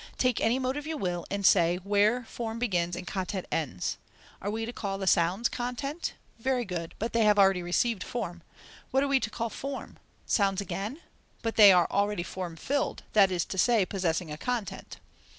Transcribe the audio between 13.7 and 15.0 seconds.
possessing a content."